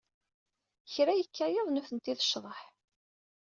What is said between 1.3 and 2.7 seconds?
yiḍ nutenti d ccḍeḥ.